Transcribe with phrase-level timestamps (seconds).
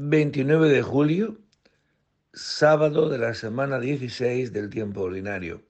[0.00, 1.38] 29 de julio,
[2.32, 5.62] sábado de la semana 16 del tiempo ordinario.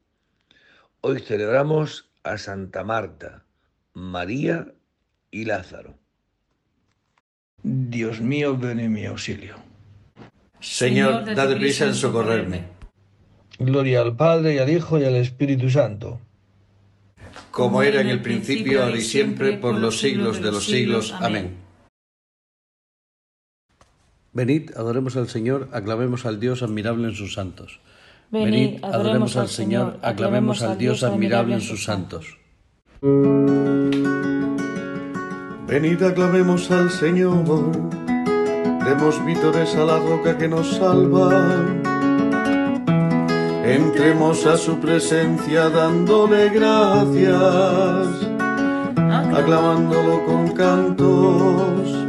[1.00, 3.46] Hoy celebramos a Santa Marta,
[3.95, 4.75] María
[5.30, 5.95] y Lázaro.
[7.62, 9.54] Dios mío, ven en mi auxilio.
[10.60, 12.65] Señor, dad prisa en socorrerme.
[13.58, 16.20] Gloria al Padre y al Hijo y al Espíritu Santo.
[17.51, 21.15] Como era en el principio, ahora y siempre, por los siglos de los siglos.
[21.19, 21.67] Amén.
[24.38, 27.80] Venid, adoremos al Señor, aclamemos al Dios admirable en sus santos.
[28.30, 32.38] Venid, adoremos al Señor, aclamemos al Dios admirable en sus santos.
[35.66, 37.73] Venid, aclamemos al Señor,
[38.84, 41.32] demos vítores a la roca que nos salva.
[43.65, 48.07] Entremos a su presencia dándole gracias,
[49.34, 52.09] aclamándolo con cantos,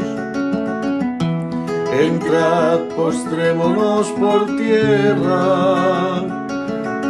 [1.91, 6.21] Entrad, postrémonos por tierra,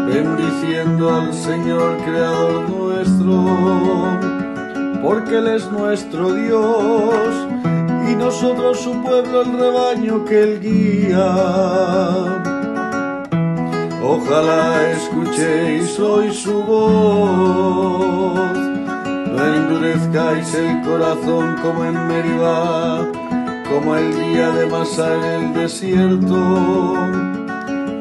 [0.07, 3.45] bendiciendo al Señor Creador nuestro,
[5.03, 7.47] porque Él es nuestro Dios
[8.09, 11.35] y nosotros su pueblo, el rebaño que Él guía.
[14.03, 17.91] Ojalá escuchéis hoy su voz
[19.31, 23.07] no endurezcáis el corazón como en Meribá,
[23.71, 26.35] como el día de Masá en el desierto,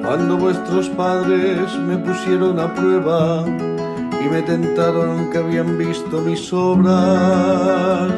[0.02, 8.12] cuando vuestros padres me pusieron a prueba y me tentaron que habían visto mis obras.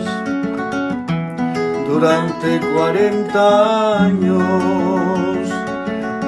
[1.89, 5.51] Durante cuarenta años,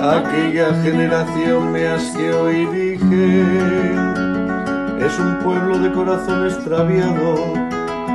[0.03, 3.43] aquella generación me asqueó y dije,
[5.01, 7.35] es un pueblo de corazón extraviado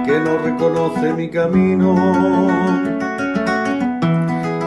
[0.06, 2.89] que no reconoce mi camino.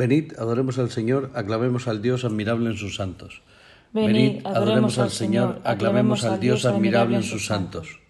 [0.00, 3.42] Venid, adoremos al Señor, aclamemos al Dios admirable en sus santos.
[3.92, 8.00] Venid, adoremos al Señor, aclamemos al Dios admirable en sus santos.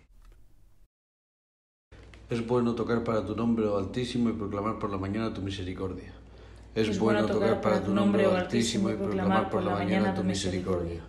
[2.28, 6.12] Es bueno tocar para tu nombre, oh Altísimo, y proclamar por la mañana tu misericordia.
[6.76, 11.02] Es bueno tocar para tu nombre, oh Altísimo, y proclamar por la mañana tu misericordia.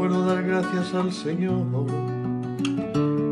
[0.00, 1.66] Bueno dar gracias al Señor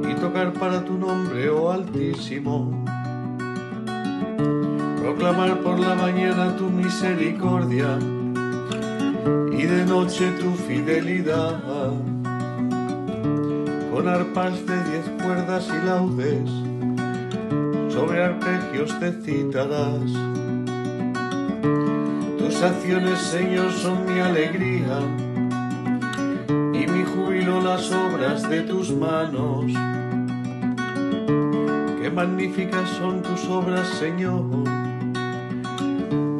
[0.07, 2.85] y tocar para tu nombre, oh Altísimo.
[5.01, 7.99] Proclamar por la mañana tu misericordia
[9.51, 11.59] y de noche tu fidelidad.
[13.91, 16.51] Con arpas de diez cuerdas y laudes,
[17.89, 20.13] sobre arpegios te citarás.
[22.39, 25.28] Tus acciones, Señor, son mi alegría
[27.79, 29.67] las obras de tus manos.
[32.03, 34.43] Qué magníficas son tus obras, Señor,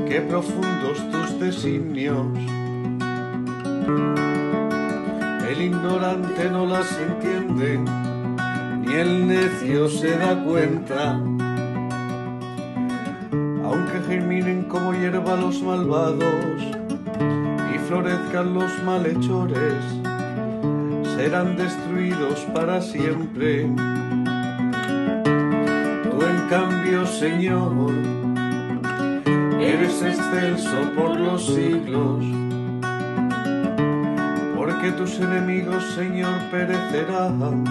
[0.09, 2.27] qué profundos tus designios.
[5.49, 7.79] El ignorante no las entiende,
[8.81, 11.21] ni el necio se da cuenta.
[13.63, 16.63] Aunque germinen como hierba los malvados
[17.73, 19.98] y florezcan los malhechores,
[21.19, 23.65] serán destruidos para siempre.
[26.05, 27.91] Tú en cambio, Señor,
[29.61, 32.25] eres excelso por los siglos,
[34.57, 37.65] porque tus enemigos, Señor, perecerán,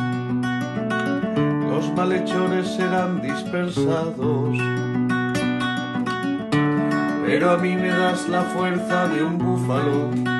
[1.70, 4.58] los malhechores serán dispersados.
[7.26, 10.37] Pero a mí me das la fuerza de un búfalo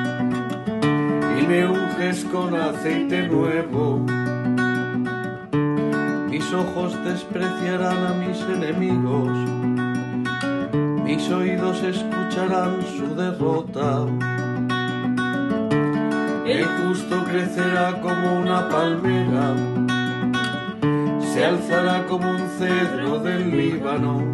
[1.48, 4.04] me unges con aceite nuevo.
[6.30, 9.58] Mis ojos despreciarán a mis enemigos
[11.08, 14.04] mis oídos escucharán su derrota.
[16.44, 19.54] El justo crecerá como una palmera,
[21.32, 24.30] se alzará como un cedro del Líbano,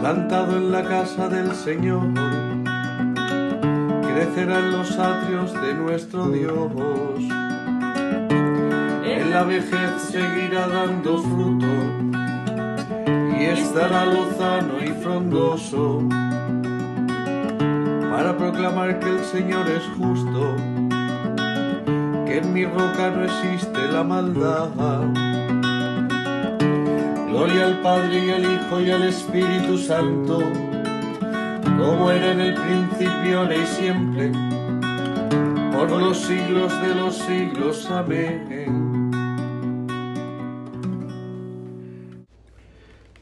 [0.00, 2.06] plantado en la casa del Señor,
[4.18, 6.72] crecerá en los atrios de nuestro Dios.
[9.04, 11.66] En la vejez seguirá dando fruto
[13.38, 16.02] y estará lozano y frondoso
[18.10, 20.56] para proclamar que el Señor es justo,
[22.26, 24.68] que en mi roca no existe la maldad.
[27.28, 30.40] Gloria al Padre y al Hijo y al Espíritu Santo,
[31.78, 34.32] como era en el principio, ahora y siempre,
[35.72, 37.86] por los siglos de los siglos.
[37.90, 39.08] Amén.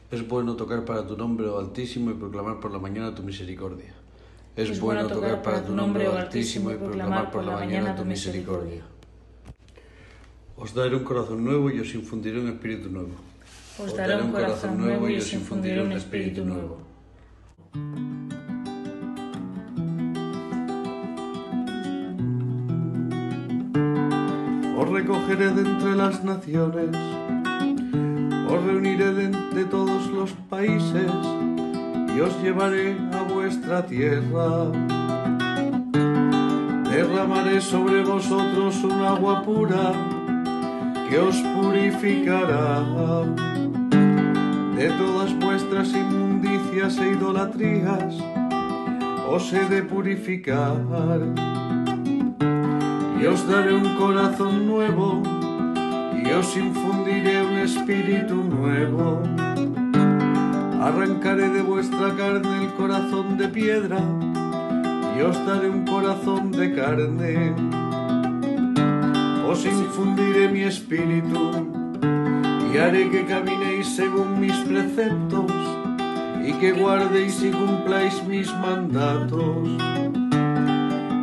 [0.09, 3.93] Es bueno tocar para tu nombre, oh Altísimo, y proclamar por la mañana tu misericordia.
[4.55, 8.83] Es bueno tocar para tu nombre, oh Altísimo, y proclamar por la mañana tu misericordia.
[10.55, 13.11] Os daré un corazón nuevo y os infundiré un espíritu nuevo.
[13.77, 16.79] Os daré un corazón nuevo y os infundiré un espíritu nuevo.
[24.97, 26.89] Recogeré de entre las naciones,
[28.49, 31.11] os reuniré de entre todos los países
[32.15, 34.71] y os llevaré a vuestra tierra.
[36.89, 39.93] Derramaré sobre vosotros un agua pura
[41.07, 42.81] que os purificará
[44.77, 48.15] de todas vuestras inmundicias e idolatrías.
[49.29, 50.75] Os he de purificar
[53.19, 55.23] y os daré un corazón nuevo
[56.23, 59.23] y os infundiré un espíritu nuevo.
[60.81, 63.99] Arrancaré de vuestra carne el corazón de piedra
[65.17, 67.55] y os daré un corazón de carne.
[69.47, 71.67] Os infundiré mi espíritu
[72.71, 75.51] y haré que caminéis según mis preceptos
[76.45, 79.67] y que guardéis y cumpláis mis mandatos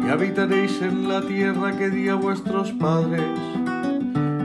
[0.04, 3.24] y habitaréis en la tierra que di a vuestros padres.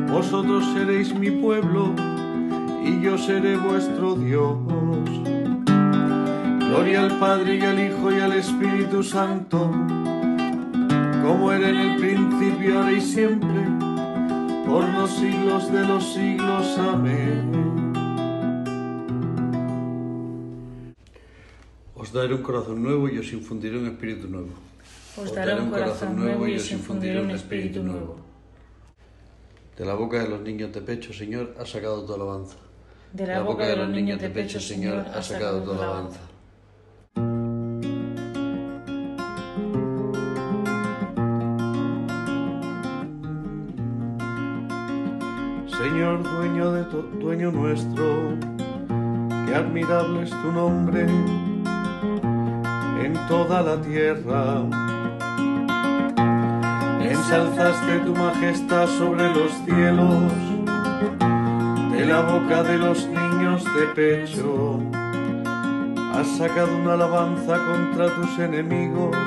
[0.09, 1.93] Vosotros seréis mi pueblo
[2.83, 4.57] y yo seré vuestro Dios.
[6.59, 9.71] Gloria al Padre y al Hijo y al Espíritu Santo,
[11.23, 13.65] como era en el principio, ahora y siempre,
[14.65, 16.77] por los siglos de los siglos.
[16.77, 17.69] Amén.
[21.95, 24.69] Os daré un corazón nuevo y os infundiré un espíritu nuevo.
[25.17, 28.15] Os daré un corazón nuevo y os infundiré un espíritu nuevo.
[29.77, 32.57] De la boca de los niños de pecho, Señor, has sacado tu alabanza.
[33.13, 36.19] De la boca de los niños de pecho, Señor, has sacado tu alabanza.
[45.67, 48.37] Señor, dueño de to- dueño nuestro,
[49.45, 51.05] qué admirable es tu nombre
[53.03, 54.63] en toda la tierra.
[57.09, 60.31] Ensalzaste tu majestad sobre los cielos,
[61.91, 64.79] de la boca de los niños de pecho.
[66.13, 69.17] Has sacado una alabanza contra tus enemigos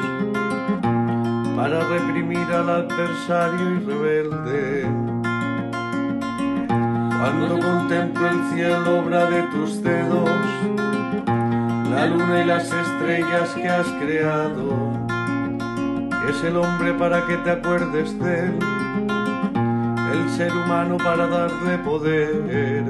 [1.56, 4.86] para reprimir al adversario y rebelde.
[7.18, 10.30] Cuando contemplo el cielo, obra de tus dedos,
[11.90, 14.91] la luna y las estrellas que has creado,
[16.28, 18.58] es el hombre para que te acuerdes de él,
[20.12, 22.84] el ser humano para darle poder.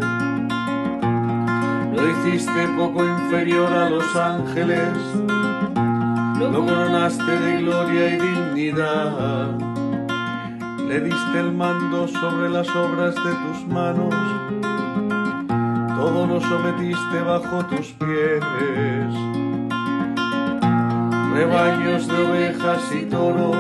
[1.95, 4.89] Lo hiciste poco inferior a los ángeles,
[6.39, 9.59] lo coronaste de gloria y dignidad.
[10.87, 14.15] Le diste el mando sobre las obras de tus manos,
[15.97, 19.42] todo lo sometiste bajo tus pies.
[21.35, 23.57] Rebaños de ovejas y toros,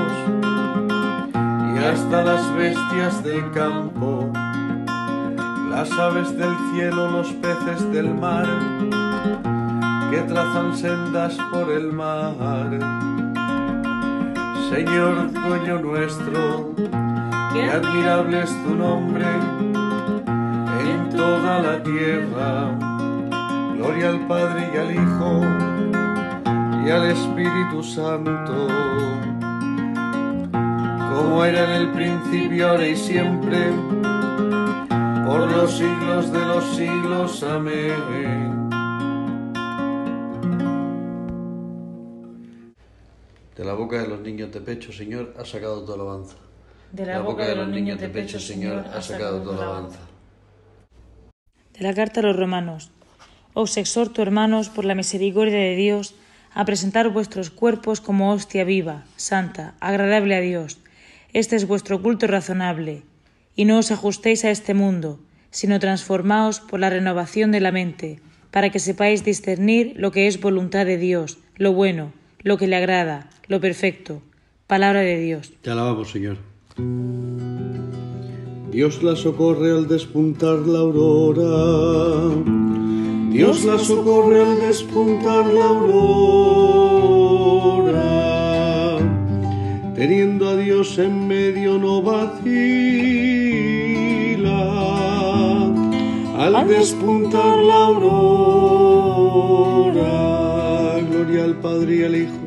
[1.75, 4.31] y hasta las bestias del campo,
[5.71, 8.47] las aves del cielo, los peces del mar,
[10.11, 12.67] que trazan sendas por el mar.
[14.71, 16.75] Señor, dueño nuestro,
[17.53, 19.27] Qué admirable es tu nombre
[20.27, 22.79] en toda la tierra.
[23.77, 25.92] Gloria al Padre y al Hijo
[26.85, 28.69] y al Espíritu Santo,
[31.15, 33.71] como era en el principio, ahora y siempre,
[35.25, 37.43] por los siglos de los siglos.
[37.45, 38.71] Amén.
[43.57, 46.37] De la boca de los niños de pecho, Señor, ha sacado tu alabanza.
[46.91, 50.01] De la, boca, de los niños de pecho, Señor, ha sacado tu alabanza.
[51.73, 52.91] De la carta a los romanos.
[53.55, 56.15] Os exhorto, hermanos, por la misericordia de Dios,
[56.55, 60.79] a presentar vuestros cuerpos como hostia viva, santa, agradable a Dios.
[61.33, 63.03] Este es vuestro culto razonable.
[63.55, 68.21] Y no os ajustéis a este mundo, sino transformaos por la renovación de la mente,
[68.51, 72.77] para que sepáis discernir lo que es voluntad de Dios, lo bueno, lo que le
[72.77, 74.23] agrada, lo perfecto.
[74.67, 75.53] Palabra de Dios.
[75.63, 76.39] Te alabamos, Señor.
[78.71, 82.82] Dios la socorre al despuntar la aurora.
[83.33, 86.93] Dios la socorre al despuntar la aurora.
[89.95, 92.43] Teniendo a Dios en medio no vacila.
[96.39, 98.43] Al despuntar la aurora.
[101.11, 102.43] Gloria al Padre y al Hijo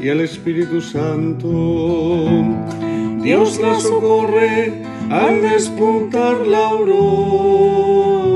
[0.00, 2.28] y al Espíritu Santo.
[3.22, 8.30] Dios la socorre al despuntar la aurora.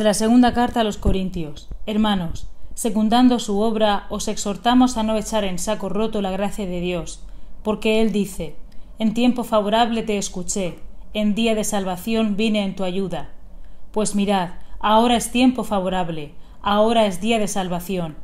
[0.00, 1.68] De la segunda carta a los Corintios.
[1.84, 6.80] Hermanos, secundando su obra, os exhortamos a no echar en saco roto la gracia de
[6.80, 7.22] Dios,
[7.62, 8.56] porque Él dice,
[8.98, 10.78] En tiempo favorable te escuché,
[11.12, 13.28] en día de salvación vine en tu ayuda.
[13.92, 18.16] Pues mirad, ahora es tiempo favorable, ahora es día de salvación.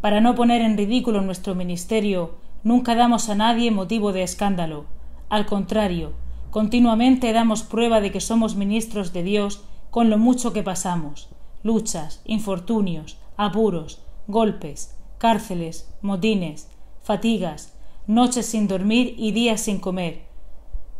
[0.00, 4.86] Para no poner en ridículo nuestro ministerio, nunca damos a nadie motivo de escándalo.
[5.28, 6.14] Al contrario,
[6.50, 9.62] continuamente damos prueba de que somos ministros de Dios
[9.92, 11.28] con lo mucho que pasamos,
[11.62, 16.70] luchas, infortunios, apuros, golpes, cárceles, motines,
[17.02, 20.22] fatigas, noches sin dormir y días sin comer.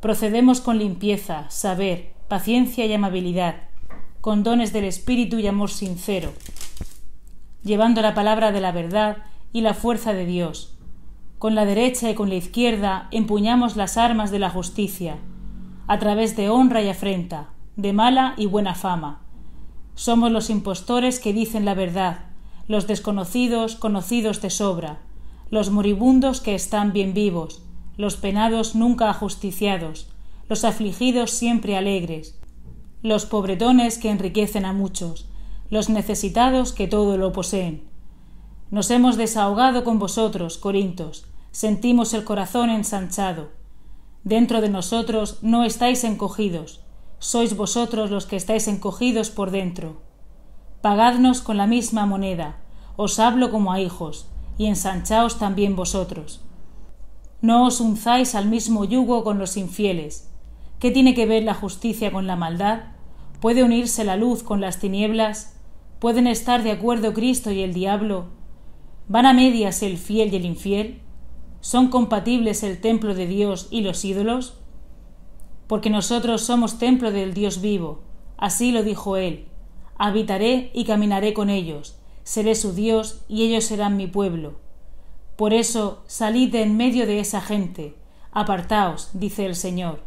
[0.01, 3.71] Procedemos con limpieza, saber, paciencia y amabilidad,
[4.21, 6.35] con dones del Espíritu y amor sincero,
[7.63, 10.79] llevando la palabra de la verdad y la fuerza de Dios.
[11.39, 15.17] Con la derecha y con la izquierda empuñamos las armas de la justicia,
[15.87, 19.21] a través de honra y afrenta, de mala y buena fama.
[19.97, 22.27] Somos los impostores que dicen la verdad,
[22.69, 25.01] los desconocidos conocidos de sobra,
[25.51, 27.63] los moribundos que están bien vivos,
[27.97, 30.09] los penados nunca ajusticiados,
[30.49, 32.39] los afligidos siempre alegres,
[33.03, 35.27] los pobretones que enriquecen a muchos,
[35.69, 37.83] los necesitados que todo lo poseen.
[38.71, 43.51] Nos hemos desahogado con vosotros, Corintos, sentimos el corazón ensanchado.
[44.23, 46.82] Dentro de nosotros no estáis encogidos,
[47.23, 50.03] sois vosotros los que estáis encogidos por dentro.
[50.81, 52.57] Pagadnos con la misma moneda,
[52.97, 54.27] os hablo como a hijos,
[54.59, 56.41] y ensanchaos también vosotros.
[57.41, 60.33] No os unzáis al mismo yugo con los infieles.
[60.81, 62.87] ¿Qué tiene que ver la justicia con la maldad?
[63.41, 65.61] ¿Puede unirse la luz con las tinieblas?
[66.01, 68.27] ¿Pueden estar de acuerdo Cristo y el diablo?
[69.07, 71.01] ¿Van a medias el fiel y el infiel?
[71.61, 74.59] ¿Son compatibles el templo de Dios y los ídolos?
[75.73, 78.01] Porque nosotros somos templo del Dios vivo.
[78.37, 79.47] Así lo dijo él.
[79.97, 81.97] Habitaré y caminaré con ellos.
[82.25, 84.57] Seré su Dios y ellos serán mi pueblo.
[85.35, 87.95] Por eso salid de en medio de esa gente.
[88.33, 90.01] Apartaos, dice el Señor.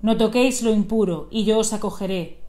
[0.00, 2.40] No toquéis lo impuro, y yo os acogeré.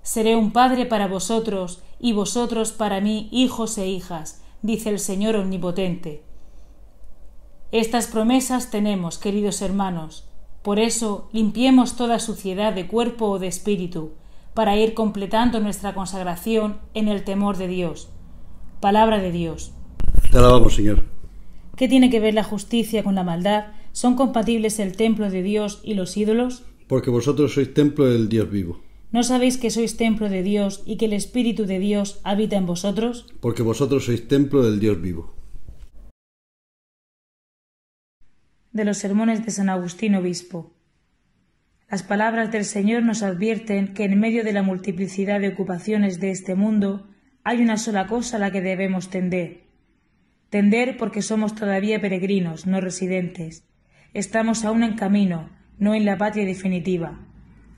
[0.00, 5.36] Seré un padre para vosotros, y vosotros para mí hijos e hijas, dice el Señor
[5.36, 6.22] Omnipotente.
[7.70, 10.26] Estas promesas tenemos, queridos hermanos.
[10.66, 14.14] Por eso limpiemos toda suciedad de cuerpo o de espíritu,
[14.52, 18.08] para ir completando nuestra consagración en el temor de Dios.
[18.80, 19.70] Palabra de Dios.
[20.28, 21.04] Te alabamos, Señor.
[21.76, 23.66] ¿Qué tiene que ver la justicia con la maldad?
[23.92, 26.64] ¿Son compatibles el templo de Dios y los ídolos?
[26.88, 28.80] Porque vosotros sois templo del Dios vivo.
[29.12, 32.66] ¿No sabéis que sois templo de Dios y que el Espíritu de Dios habita en
[32.66, 33.26] vosotros?
[33.38, 35.35] Porque vosotros sois templo del Dios vivo.
[38.76, 40.76] De los sermones de San Agustín Obispo.
[41.90, 46.30] Las palabras del Señor nos advierten que en medio de la multiplicidad de ocupaciones de
[46.30, 47.08] este mundo
[47.42, 49.62] hay una sola cosa a la que debemos tender.
[50.50, 53.66] Tender porque somos todavía peregrinos, no residentes.
[54.12, 57.26] Estamos aún en camino, no en la patria definitiva.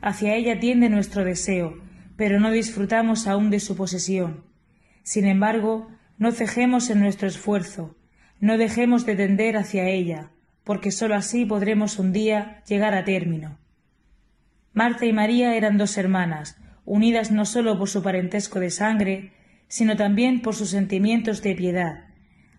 [0.00, 1.80] Hacia ella tiende nuestro deseo,
[2.16, 4.46] pero no disfrutamos aún de su posesión.
[5.04, 7.96] Sin embargo, no cejemos en nuestro esfuerzo,
[8.40, 10.32] no dejemos de tender hacia ella,
[10.68, 13.56] porque sólo así podremos un día llegar a término.
[14.74, 19.32] Marta y María eran dos hermanas, unidas no sólo por su parentesco de sangre,
[19.68, 22.04] sino también por sus sentimientos de piedad.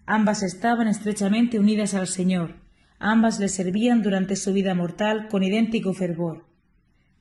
[0.08, 2.56] Ambas estaban estrechamente unidas al Señor,
[2.98, 6.48] ambas le servían durante su vida mortal con idéntico fervor.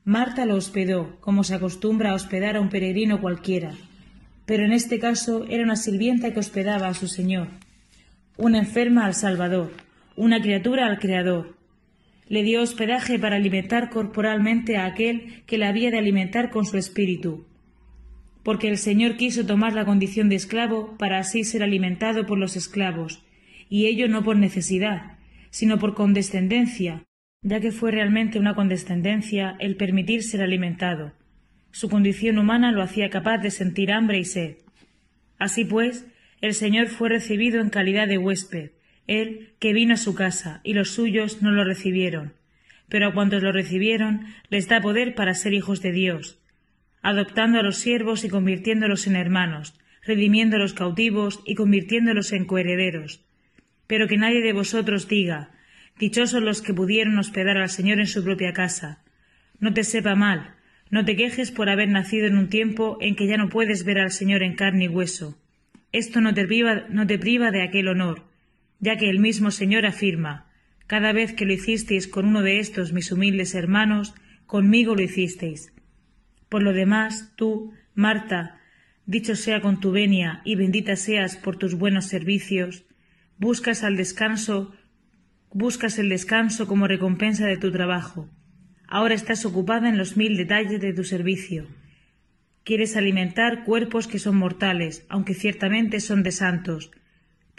[0.05, 3.73] Marta lo hospedó, como se acostumbra a hospedar a un peregrino cualquiera,
[4.47, 7.49] pero en este caso era una sirvienta que hospedaba a su Señor,
[8.37, 9.71] una enferma al Salvador,
[10.19, 11.55] una criatura al Creador.
[12.27, 16.77] Le dio hospedaje para alimentar corporalmente a aquel que la había de alimentar con su
[16.77, 17.47] espíritu,
[18.43, 22.57] porque el Señor quiso tomar la condición de esclavo para así ser alimentado por los
[22.57, 23.23] esclavos,
[23.69, 25.17] y ello no por necesidad,
[25.51, 27.05] sino por condescendencia,
[27.41, 31.13] ya que fue realmente una condescendencia el permitir ser alimentado.
[31.71, 34.57] Su condición humana lo hacía capaz de sentir hambre y sed.
[35.37, 36.07] Así pues,
[36.41, 38.71] el Señor fue recibido en calidad de huésped,
[39.09, 42.33] él que vino a su casa, y los suyos no lo recibieron.
[42.87, 46.39] Pero a cuantos lo recibieron les da poder para ser hijos de Dios,
[47.01, 52.45] adoptando a los siervos y convirtiéndolos en hermanos, redimiendo a los cautivos y convirtiéndolos en
[52.45, 53.25] coherederos.
[53.87, 55.51] Pero que nadie de vosotros diga,
[55.99, 59.03] Dichosos los que pudieron hospedar al Señor en su propia casa.
[59.59, 60.55] No te sepa mal,
[60.89, 63.99] no te quejes por haber nacido en un tiempo en que ya no puedes ver
[63.99, 65.37] al Señor en carne y hueso.
[65.91, 68.28] Esto no te priva, no te priva de aquel honor,
[68.79, 70.47] ya que el mismo Señor afirma,
[70.87, 75.71] cada vez que lo hicisteis con uno de estos mis humildes hermanos, conmigo lo hicisteis.
[76.49, 78.59] Por lo demás, tú, Marta,
[79.05, 82.85] dicho sea con tu venia y bendita seas por tus buenos servicios,
[83.37, 84.73] buscas al descanso,
[85.51, 88.29] buscas el descanso como recompensa de tu trabajo.
[88.87, 91.67] Ahora estás ocupada en los mil detalles de tu servicio.
[92.63, 96.91] Quieres alimentar cuerpos que son mortales, aunque ciertamente son de santos.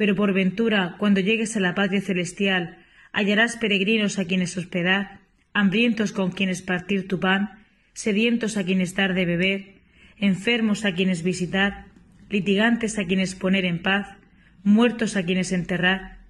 [0.00, 2.78] Pero por ventura, cuando llegues a la patria celestial,
[3.12, 5.20] hallarás peregrinos a quienes hospedar,
[5.52, 7.50] hambrientos con quienes partir tu pan,
[7.92, 9.74] sedientos a quienes dar de beber,
[10.16, 11.84] enfermos a quienes visitar,
[12.30, 14.16] litigantes a quienes poner en paz,
[14.64, 16.20] muertos a quienes enterrar.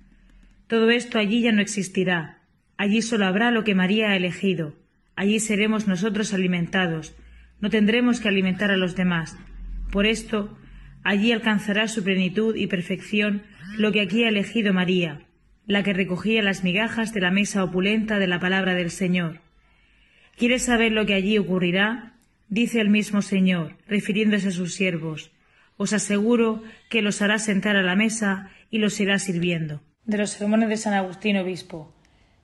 [0.67, 2.41] Todo esto allí ya no existirá.
[2.77, 4.75] Allí solo habrá lo que María ha elegido.
[5.15, 7.15] Allí seremos nosotros alimentados.
[7.61, 9.39] No tendremos que alimentar a los demás.
[9.93, 10.59] Por esto,
[11.05, 13.45] allí alcanzará su plenitud y perfección
[13.77, 15.27] lo que aquí ha elegido María,
[15.67, 19.41] la que recogía las migajas de la mesa opulenta de la palabra del Señor.
[20.37, 22.15] ¿Quieres saber lo que allí ocurrirá?
[22.49, 25.31] Dice el mismo Señor, refiriéndose a sus siervos.
[25.77, 29.81] Os aseguro que los hará sentar a la mesa y los irá sirviendo.
[30.05, 31.95] De los sermones de San Agustín Obispo.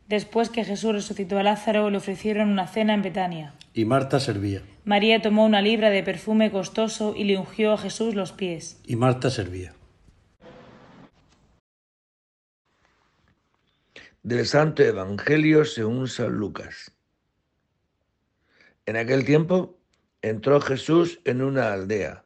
[0.09, 3.55] Después que Jesús resucitó a Lázaro, le ofrecieron una cena en Betania.
[3.75, 4.63] Y Marta servía.
[4.85, 8.81] María tomó una libra de perfume costoso y le ungió a Jesús los pies.
[8.87, 9.75] Y Marta servía.
[14.27, 16.91] Del Santo Evangelio según San Lucas.
[18.85, 19.79] En aquel tiempo
[20.21, 22.25] entró Jesús en una aldea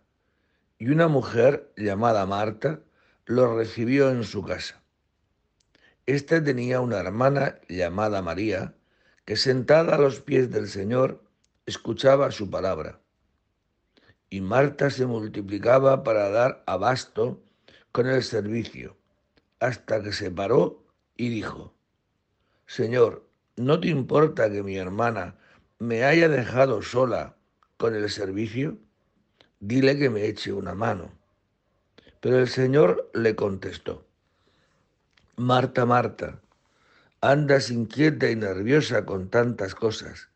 [0.78, 2.80] y una mujer llamada Marta
[3.26, 4.82] lo recibió en su casa.
[6.06, 8.74] Esta tenía una hermana llamada María
[9.26, 11.22] que sentada a los pies del Señor
[11.66, 12.98] escuchaba su palabra.
[14.30, 17.44] Y Marta se multiplicaba para dar abasto
[17.92, 18.96] con el servicio,
[19.58, 20.82] hasta que se paró
[21.14, 21.74] y dijo,
[22.70, 25.34] Señor, ¿no te importa que mi hermana
[25.80, 27.34] me haya dejado sola
[27.78, 28.78] con el servicio,
[29.58, 31.10] dile que me eche una mano.
[32.20, 34.06] Pero el Señor le contestó,
[35.34, 36.38] Marta, Marta,
[37.20, 40.28] andas inquieta y nerviosa con tantas cosas.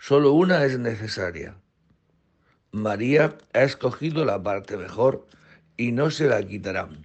[0.00, 1.54] Solo una es necesaria.
[2.72, 5.24] María ha escogido la parte mejor
[5.76, 7.04] y no se la quitarán.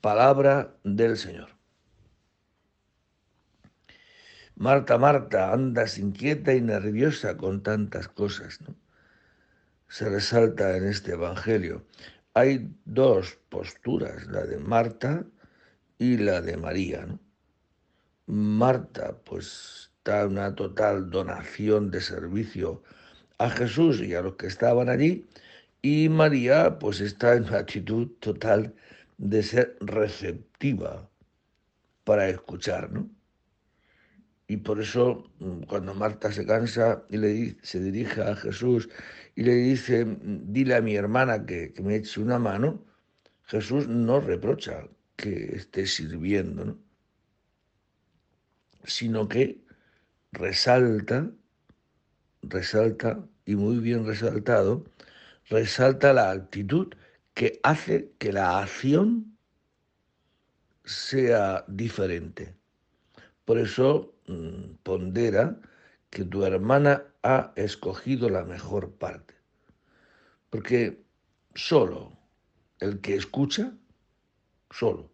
[0.00, 1.55] Palabra del Señor.
[4.58, 8.58] Marta, Marta, andas inquieta y nerviosa con tantas cosas.
[8.62, 8.74] ¿no?
[9.86, 11.84] Se resalta en este Evangelio.
[12.32, 15.26] Hay dos posturas, la de Marta
[15.98, 17.04] y la de María.
[17.04, 17.20] ¿no?
[18.26, 22.82] Marta, pues está en una total donación de servicio
[23.36, 25.26] a Jesús y a los que estaban allí,
[25.82, 28.74] y María, pues está en una actitud total
[29.18, 31.10] de ser receptiva
[32.04, 33.15] para escuchar, ¿no?
[34.48, 38.88] Y por eso mm, cuando Marta se cansa y le, se dirige a Jesús
[39.34, 42.84] y le dice, mm, dile a mi hermana que, que me eche una mano,
[43.44, 46.78] Jesús no reprocha que esté sirviendo, ¿no?
[48.84, 49.64] sino que
[50.32, 51.30] resalta,
[52.42, 54.84] resalta, y muy bien resaltado,
[55.48, 56.92] resalta la actitud
[57.34, 59.38] que hace que la acción
[60.84, 62.56] sea diferente.
[63.44, 64.15] Por eso
[64.82, 65.60] pondera
[66.10, 69.34] que tu hermana ha escogido la mejor parte.
[70.50, 71.02] Porque
[71.54, 72.16] solo
[72.80, 73.72] el que escucha,
[74.70, 75.10] solo,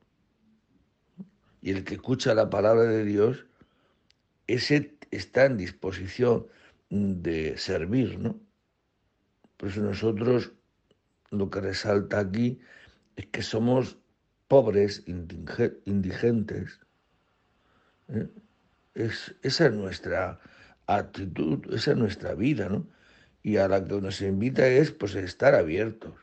[1.60, 3.46] y el que escucha la palabra de Dios,
[4.46, 6.46] ese está en disposición
[6.90, 8.40] de servir, ¿no?
[9.56, 10.52] Por eso nosotros
[11.30, 12.60] lo que resalta aquí
[13.16, 13.98] es que somos
[14.48, 16.80] pobres, indigentes.
[18.08, 18.28] ¿eh?
[18.94, 20.40] Es, esa es nuestra
[20.86, 22.86] actitud, esa es nuestra vida, ¿no?
[23.42, 26.14] Y a la que nos invita es pues estar abiertos.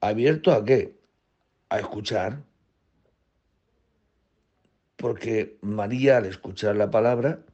[0.00, 0.96] ¿Abierto a qué?
[1.68, 2.42] A escuchar.
[4.96, 7.44] Porque María al escuchar la palabra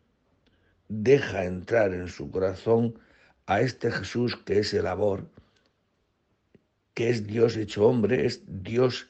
[0.88, 2.98] deja entrar en su corazón
[3.46, 5.30] a este Jesús que es el amor,
[6.94, 9.08] que es Dios hecho hombre, es Dios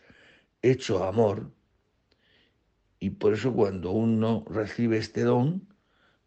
[0.62, 1.50] hecho amor.
[3.00, 5.66] Y por eso cuando uno recibe este don,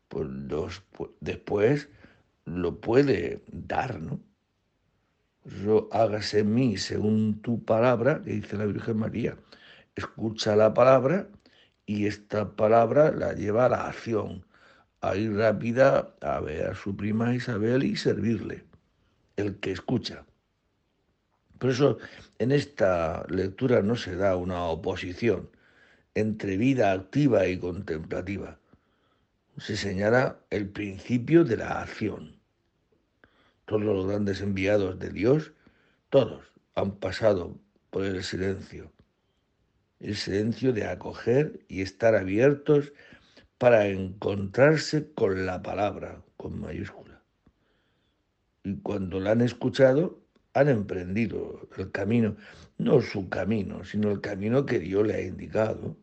[0.08, 0.28] pues
[1.20, 1.90] después
[2.46, 4.20] lo puede dar, ¿no?
[5.46, 9.38] eso hágase en mí según tu palabra, que dice la Virgen María.
[9.96, 11.28] Escucha la palabra
[11.86, 14.46] y esta palabra la lleva a la acción,
[15.02, 18.64] a ir rápida a ver a su prima Isabel y servirle,
[19.36, 20.26] el que escucha.
[21.58, 21.98] Por eso
[22.40, 25.50] en esta lectura no se da una oposición
[26.16, 28.60] entre vida activa y contemplativa.
[29.58, 32.40] Se señala el principio de la acción.
[33.66, 35.54] Todos los grandes enviados de Dios,
[36.10, 37.58] todos han pasado
[37.90, 38.92] por el silencio.
[40.00, 42.92] El silencio de acoger y estar abiertos
[43.58, 47.22] para encontrarse con la palabra, con mayúscula.
[48.64, 50.20] Y cuando la han escuchado,
[50.54, 52.36] han emprendido el camino,
[52.78, 55.98] no su camino, sino el camino que Dios le ha indicado.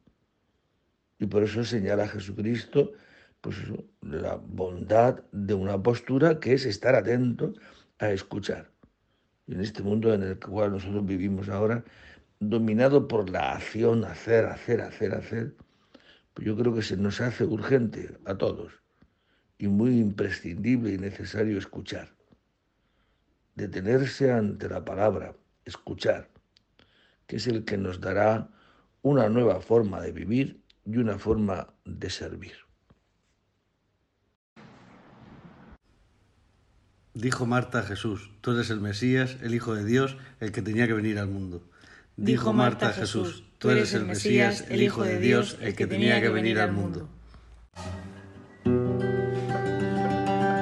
[1.18, 2.92] Y por eso señala Jesucristo
[3.40, 3.56] pues
[4.02, 7.54] la bondad de una postura que es estar atento
[7.98, 8.70] a escuchar.
[9.46, 11.84] Y en este mundo en el cual nosotros vivimos ahora,
[12.40, 15.54] dominado por la acción, hacer, hacer, hacer, hacer,
[16.34, 18.72] pues yo creo que se nos hace urgente a todos
[19.58, 22.17] y muy imprescindible y necesario escuchar
[23.58, 26.30] detenerse ante la palabra, escuchar,
[27.26, 28.48] que es el que nos dará
[29.02, 32.54] una nueva forma de vivir y una forma de servir.
[37.14, 40.86] Dijo Marta a Jesús, tú eres el Mesías, el Hijo de Dios, el que tenía
[40.86, 41.68] que venir al mundo.
[42.16, 46.20] Dijo Marta a Jesús, tú eres el Mesías, el Hijo de Dios, el que tenía
[46.20, 47.08] que venir al mundo.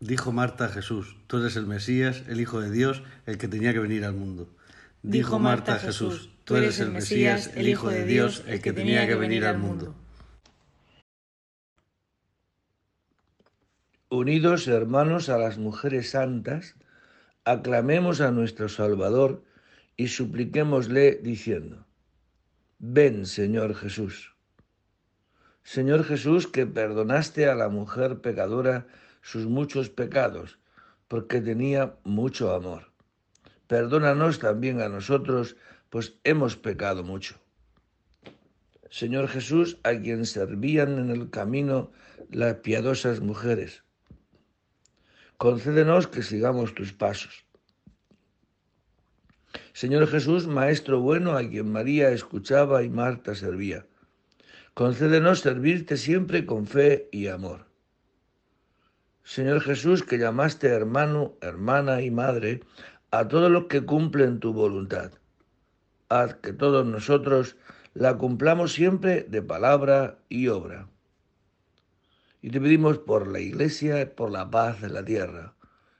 [0.00, 3.72] Dijo Marta a Jesús, tú eres el Mesías, el Hijo de Dios, el que tenía
[3.72, 4.48] que venir al mundo.
[5.02, 9.06] Dijo Marta a Jesús, tú eres el Mesías, el Hijo de Dios, el que tenía
[9.06, 9.94] que venir al mundo.
[14.08, 16.76] Unidos hermanos a las mujeres santas,
[17.44, 19.42] aclamemos a nuestro Salvador,
[19.96, 21.83] y supliquémosle diciendo,
[22.78, 24.34] ven Señor Jesús.
[25.62, 28.86] Señor Jesús, que perdonaste a la mujer pecadora
[29.22, 30.58] sus muchos pecados,
[31.08, 32.92] porque tenía mucho amor.
[33.66, 35.56] Perdónanos también a nosotros,
[35.88, 37.36] pues hemos pecado mucho.
[38.90, 41.90] Señor Jesús, a quien servían en el camino
[42.30, 43.82] las piadosas mujeres,
[45.38, 47.43] concédenos que sigamos tus pasos.
[49.72, 53.86] Señor Jesús, Maestro bueno, a quien María escuchaba y Marta servía,
[54.74, 57.66] concédenos servirte siempre con fe y amor.
[59.24, 62.60] Señor Jesús, que llamaste hermano, hermana y madre
[63.10, 65.12] a todos los que cumplen tu voluntad.
[66.08, 67.56] Haz que todos nosotros
[67.94, 70.88] la cumplamos siempre de palabra y obra.
[72.42, 75.54] Y te pedimos por la Iglesia, por la paz en la tierra,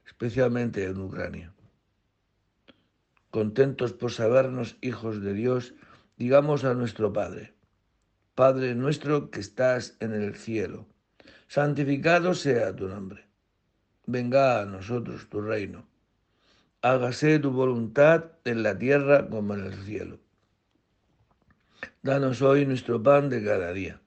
[0.05, 1.54] especialmente en Ucrania.
[3.35, 5.73] Contentos por sabernos hijos de Dios,
[6.15, 7.53] digamos a nuestro Padre,
[8.33, 10.85] Padre nuestro que estás en el cielo,
[11.49, 13.27] santificado sea tu nombre.
[14.05, 15.85] Venga a nosotros tu reino.
[16.81, 20.17] Hágase tu voluntad en la tierra como en el cielo.
[22.03, 23.99] Danos hoy nuestro pan de cada día.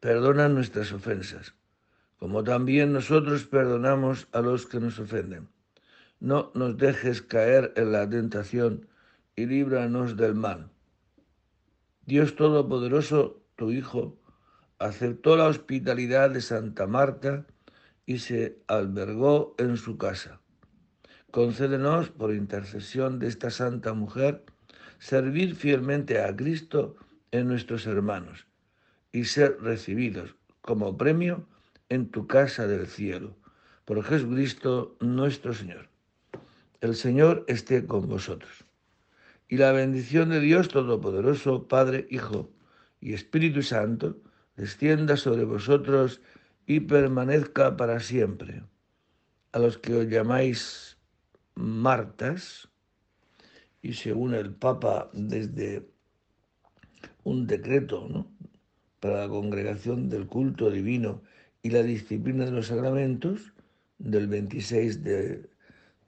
[0.00, 1.54] Perdona nuestras ofensas,
[2.18, 5.46] como también nosotros perdonamos a los que nos ofenden.
[6.20, 8.86] No nos dejes caer en la tentación
[9.36, 10.70] y líbranos del mal.
[12.04, 14.18] Dios Todopoderoso, tu Hijo,
[14.78, 17.46] aceptó la hospitalidad de Santa Marta
[18.04, 20.40] y se albergó en su casa.
[21.30, 24.44] Concédenos, por intercesión de esta santa mujer,
[24.98, 26.96] servir fielmente a Cristo
[27.30, 28.46] en nuestros hermanos
[29.12, 31.46] y ser recibidos como premio
[31.88, 33.36] en tu casa del cielo.
[33.84, 35.88] Por Jesucristo nuestro Señor.
[36.80, 38.64] El Señor esté con vosotros.
[39.48, 42.50] Y la bendición de Dios Todopoderoso, Padre, Hijo
[43.00, 44.16] y Espíritu Santo,
[44.56, 46.22] descienda sobre vosotros
[46.66, 48.62] y permanezca para siempre.
[49.52, 50.96] A los que os llamáis
[51.54, 52.70] Martas,
[53.82, 55.86] y según el Papa desde
[57.24, 58.26] un decreto
[59.00, 61.22] para la congregación del culto divino
[61.62, 63.52] y la disciplina de los sacramentos
[63.98, 65.02] del 26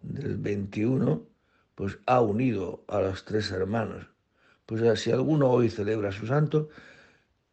[0.02, 1.26] del 21,
[1.74, 4.06] pues ha unido a los tres hermanos.
[4.66, 6.68] Pues si alguno hoy celebra su santo,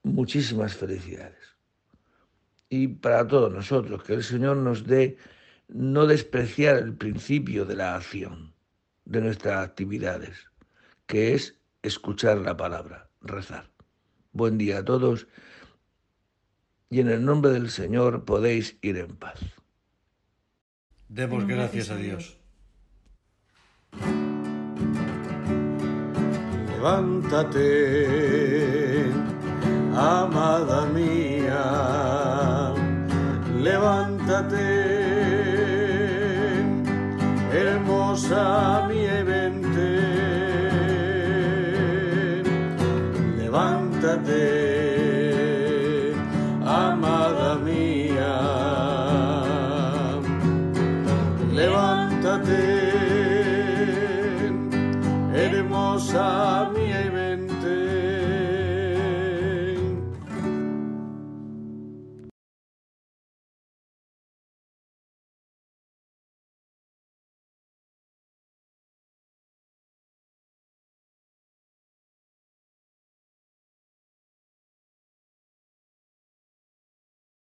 [0.03, 1.55] muchísimas felicidades.
[2.69, 5.17] Y para todos nosotros, que el Señor nos dé
[5.67, 8.53] no despreciar el principio de la acción
[9.05, 10.47] de nuestras actividades,
[11.07, 13.69] que es escuchar la palabra, rezar.
[14.31, 15.27] Buen día a todos
[16.89, 19.39] y en el nombre del Señor podéis ir en paz.
[21.07, 22.38] Demos gracias a Dios.
[26.82, 27.69] Levántate,
[29.95, 32.73] amada mía,
[33.62, 34.69] levántate,
[37.52, 39.89] hermosa mi evente,
[43.38, 44.59] levántate.